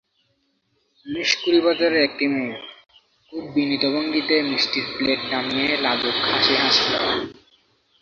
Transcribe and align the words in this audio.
উনিশ 1.05 1.31
কুড়ি 1.41 1.59
বছরের 1.65 2.01
একটি 2.07 2.25
মেয়ে 2.33 2.55
খুব 3.33 3.43
বিনীত 3.55 3.83
ভঙ্গিতে 3.93 4.35
মিষ্টির 4.49 4.85
প্লেট 4.95 5.21
নামিয়ে 5.31 5.71
লাজুক 5.83 6.17
হাসি 6.25 6.53
হাসল। 6.61 6.93